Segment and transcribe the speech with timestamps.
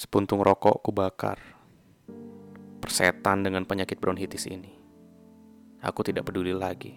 [0.00, 1.36] Sepuntung rokok ku bakar.
[2.80, 4.72] Persetan dengan penyakit bronkitis ini.
[5.84, 6.96] Aku tidak peduli lagi.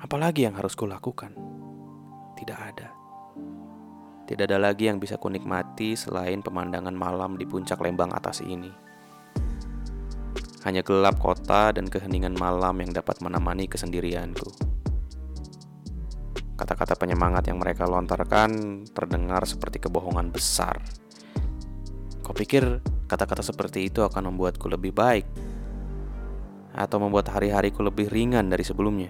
[0.00, 1.36] Apalagi yang harus kulakukan?
[2.32, 2.88] Tidak ada.
[4.24, 8.72] Tidak ada lagi yang bisa kunikmati selain pemandangan malam di puncak lembang atas ini.
[10.64, 14.48] Hanya gelap kota dan keheningan malam yang dapat menemani kesendirianku.
[16.56, 20.80] Kata-kata penyemangat yang mereka lontarkan terdengar seperti kebohongan besar.
[22.28, 25.24] Kau pikir kata-kata seperti itu akan membuatku lebih baik?
[26.76, 29.08] Atau membuat hari-hariku lebih ringan dari sebelumnya?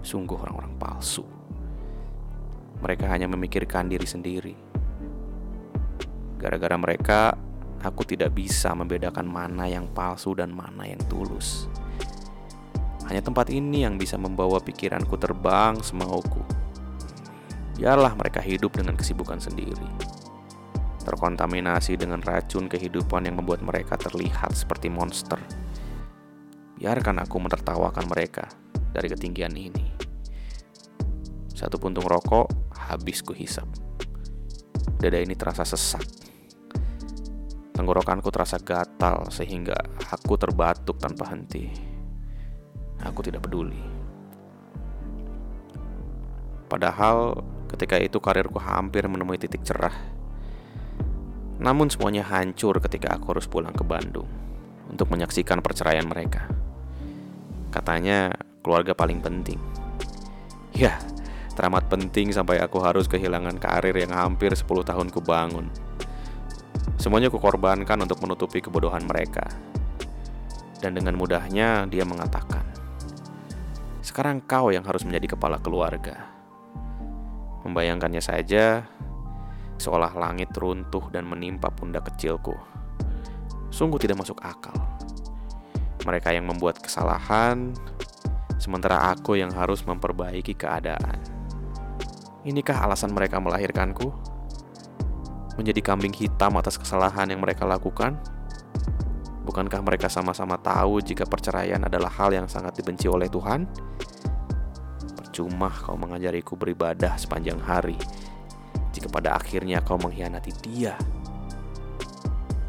[0.00, 1.20] Sungguh orang-orang palsu.
[2.80, 4.56] Mereka hanya memikirkan diri sendiri.
[6.40, 7.36] Gara-gara mereka,
[7.84, 11.68] aku tidak bisa membedakan mana yang palsu dan mana yang tulus.
[13.04, 16.40] Hanya tempat ini yang bisa membawa pikiranku terbang semauku.
[17.76, 20.21] Biarlah mereka hidup dengan kesibukan sendiri.
[21.02, 25.38] Terkontaminasi dengan racun kehidupan yang membuat mereka terlihat seperti monster.
[26.78, 28.46] Biarkan aku menertawakan mereka
[28.94, 29.86] dari ketinggian ini.
[31.50, 33.66] Satu puntung rokok habis kuhisap.
[34.98, 36.02] Dada ini terasa sesak.
[37.72, 39.74] Tenggorokanku terasa gatal sehingga
[40.10, 41.72] aku terbatuk tanpa henti.
[43.02, 43.78] Aku tidak peduli.
[46.70, 50.11] Padahal ketika itu karirku hampir menemui titik cerah.
[51.62, 54.26] Namun semuanya hancur ketika aku harus pulang ke Bandung
[54.90, 56.50] untuk menyaksikan perceraian mereka.
[57.70, 58.34] Katanya
[58.66, 59.62] keluarga paling penting.
[60.74, 60.98] Ya,
[61.54, 65.70] teramat penting sampai aku harus kehilangan karir yang hampir 10 tahun ku bangun.
[66.98, 69.46] Semuanya kukorbankan untuk menutupi kebodohan mereka.
[70.82, 72.66] Dan dengan mudahnya dia mengatakan,
[74.02, 76.26] sekarang kau yang harus menjadi kepala keluarga.
[77.62, 78.82] Membayangkannya saja,
[79.82, 82.54] seolah langit runtuh dan menimpa pundak kecilku.
[83.74, 84.78] Sungguh tidak masuk akal.
[86.06, 87.74] Mereka yang membuat kesalahan,
[88.62, 91.18] sementara aku yang harus memperbaiki keadaan.
[92.46, 94.14] Inikah alasan mereka melahirkanku?
[95.58, 98.18] Menjadi kambing hitam atas kesalahan yang mereka lakukan?
[99.42, 103.66] Bukankah mereka sama-sama tahu jika perceraian adalah hal yang sangat dibenci oleh Tuhan?
[105.18, 107.98] Percuma kau mengajariku beribadah sepanjang hari
[108.92, 110.94] jika pada akhirnya kau mengkhianati dia.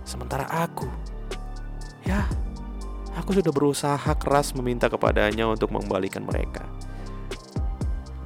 [0.07, 0.87] Sementara aku,
[2.07, 2.23] ya,
[3.19, 6.63] aku sudah berusaha keras meminta kepadanya untuk mengembalikan mereka.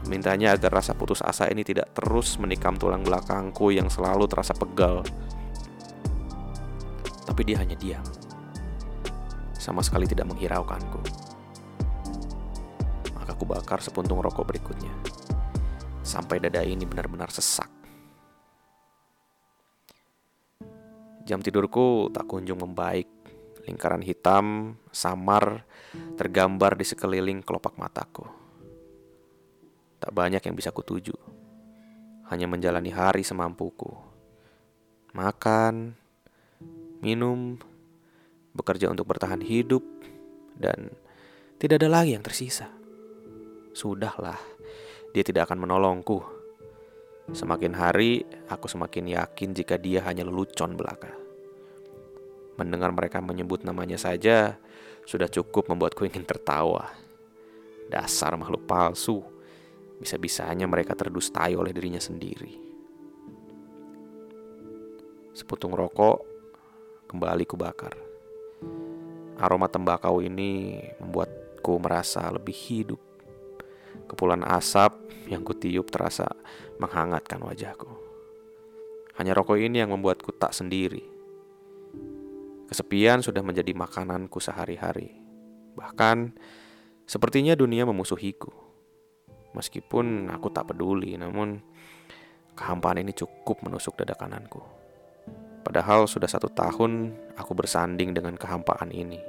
[0.07, 5.03] Mintanya agar rasa putus asa ini tidak terus menikam tulang belakangku yang selalu terasa pegal.
[7.27, 8.03] Tapi dia hanya diam.
[9.59, 11.03] Sama sekali tidak menghiraukanku.
[13.19, 14.95] Maka aku bakar sepuntung rokok berikutnya.
[16.07, 17.76] Sampai dada ini benar-benar sesak.
[21.27, 23.11] Jam tidurku tak kunjung membaik.
[23.67, 25.67] Lingkaran hitam, samar,
[26.15, 28.23] tergambar di sekeliling kelopak mataku.
[29.99, 31.11] Tak banyak yang bisa kutuju.
[32.31, 33.91] Hanya menjalani hari semampuku.
[35.11, 35.99] Makan,
[37.03, 37.59] minum,
[38.55, 39.83] bekerja untuk bertahan hidup,
[40.55, 40.95] dan
[41.59, 42.71] tidak ada lagi yang tersisa.
[43.75, 44.39] Sudahlah,
[45.11, 46.36] dia tidak akan menolongku.
[47.27, 51.11] Semakin hari, aku semakin yakin jika dia hanya lelucon belaka.
[52.55, 54.55] Mendengar mereka menyebut namanya saja
[55.03, 56.87] sudah cukup membuatku ingin tertawa.
[57.91, 59.19] Dasar makhluk palsu
[59.99, 62.55] bisa-bisanya mereka terdustai oleh dirinya sendiri.
[65.35, 66.23] Seputung rokok
[67.11, 67.93] kembali kubakar.
[69.37, 73.06] Aroma tembakau ini membuatku merasa lebih hidup.
[74.07, 74.95] Kepulan asap
[75.27, 76.31] yang kutiup terasa
[76.79, 77.91] menghangatkan wajahku.
[79.19, 81.03] Hanya rokok ini yang membuatku tak sendiri.
[82.67, 85.15] Kesepian sudah menjadi makananku sehari-hari.
[85.75, 86.35] Bahkan,
[87.07, 88.51] sepertinya dunia memusuhiku.
[89.55, 91.63] Meskipun aku tak peduli, namun
[92.53, 94.61] kehampaan ini cukup menusuk dada kananku.
[95.65, 99.19] Padahal sudah satu tahun aku bersanding dengan kehampaan ini.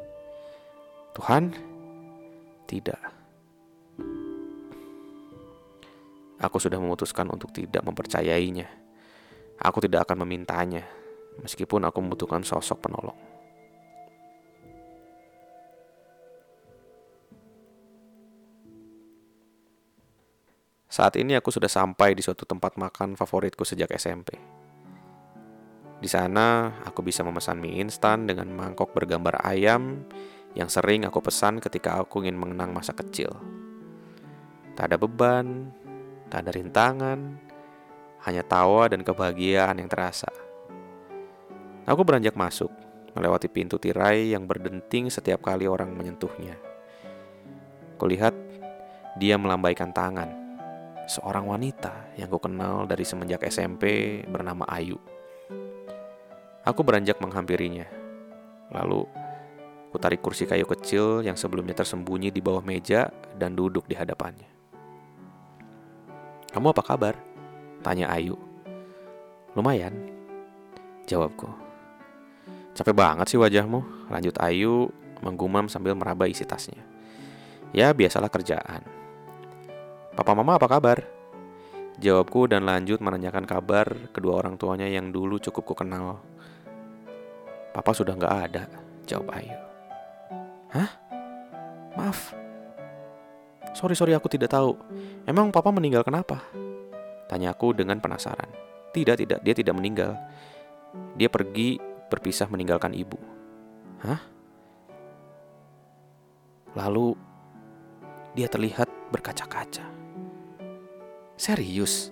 [1.18, 1.50] Tuhan,
[2.70, 3.17] tidak.
[6.38, 8.70] Aku sudah memutuskan untuk tidak mempercayainya.
[9.58, 10.86] Aku tidak akan memintanya,
[11.42, 13.18] meskipun aku membutuhkan sosok penolong.
[20.86, 24.38] Saat ini aku sudah sampai di suatu tempat makan favoritku sejak SMP.
[25.98, 30.06] Di sana, aku bisa memesan mie instan dengan mangkok bergambar ayam
[30.54, 33.34] yang sering aku pesan ketika aku ingin mengenang masa kecil.
[34.78, 35.74] Tak ada beban,
[36.28, 37.18] tak ada rintangan,
[38.24, 40.28] hanya tawa dan kebahagiaan yang terasa.
[41.88, 42.68] Aku beranjak masuk,
[43.16, 46.60] melewati pintu tirai yang berdenting setiap kali orang menyentuhnya.
[47.96, 48.36] Kulihat
[49.16, 50.28] dia melambaikan tangan,
[51.08, 55.00] seorang wanita yang kukenal dari semenjak SMP bernama Ayu.
[56.68, 57.88] Aku beranjak menghampirinya,
[58.68, 59.08] lalu
[59.88, 63.08] kutarik kursi kayu kecil yang sebelumnya tersembunyi di bawah meja
[63.40, 64.57] dan duduk di hadapannya.
[66.48, 67.14] Kamu apa kabar?
[67.84, 68.34] Tanya Ayu.
[69.52, 69.92] Lumayan,
[71.04, 71.50] jawabku.
[72.72, 74.88] Capek banget sih wajahmu, lanjut Ayu
[75.20, 76.80] menggumam sambil meraba isi tasnya.
[77.74, 78.80] Ya, biasalah kerjaan.
[80.16, 81.04] Papa mama apa kabar?
[81.98, 86.22] Jawabku dan lanjut menanyakan kabar kedua orang tuanya yang dulu cukup ku kenal.
[87.74, 88.64] Papa sudah nggak ada,
[89.04, 89.58] jawab Ayu.
[90.72, 90.90] Hah?
[91.98, 92.47] Maaf.
[93.78, 94.74] Sorry, sorry aku tidak tahu.
[95.22, 96.42] Emang papa meninggal kenapa?
[97.30, 98.50] Tanyaku dengan penasaran.
[98.90, 100.18] Tidak, tidak, dia tidak meninggal.
[101.14, 101.78] Dia pergi
[102.10, 103.14] berpisah meninggalkan ibu.
[104.02, 104.18] Hah?
[106.74, 107.14] Lalu
[108.34, 109.86] dia terlihat berkaca-kaca.
[111.38, 112.10] Serius?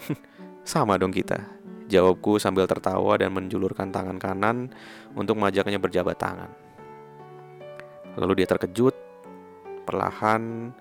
[0.64, 1.52] Sama dong kita.
[1.86, 4.74] Jawabku sambil tertawa dan menjulurkan tangan kanan
[5.14, 6.50] untuk mengajaknya berjabat tangan.
[8.18, 9.05] Lalu dia terkejut,
[9.86, 10.74] perlahan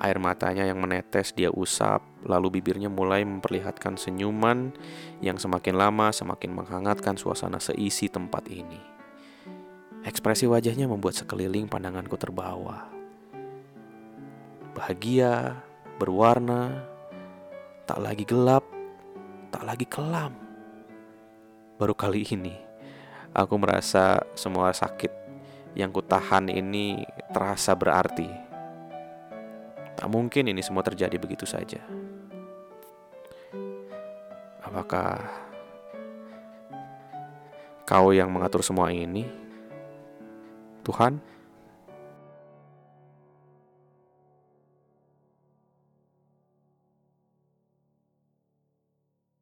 [0.00, 4.72] Air matanya yang menetes dia usap, lalu bibirnya mulai memperlihatkan senyuman
[5.20, 8.80] yang semakin lama semakin menghangatkan suasana seisi tempat ini.
[10.00, 12.88] Ekspresi wajahnya membuat sekeliling pandanganku terbawa.
[14.72, 15.60] Bahagia,
[16.00, 16.80] berwarna,
[17.84, 18.64] tak lagi gelap,
[19.52, 20.32] tak lagi kelam.
[21.76, 22.56] Baru kali ini
[23.36, 25.19] aku merasa semua sakit
[25.74, 28.26] yang kutahan ini terasa berarti.
[29.94, 31.78] Tak mungkin ini semua terjadi begitu saja.
[34.64, 35.18] Apakah
[37.84, 39.26] kau yang mengatur semua ini?
[40.86, 41.20] Tuhan?